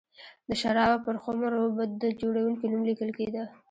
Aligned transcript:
د 0.49 0.51
شرابو 0.61 1.03
پر 1.05 1.15
خُمر 1.23 1.51
و 1.57 1.63
به 1.77 1.83
د 2.01 2.03
جوړوونکي 2.19 2.65
نوم 2.71 2.81
لیکل 2.89 3.09
کېده 3.17 3.43